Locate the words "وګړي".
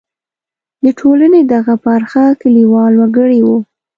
2.97-3.39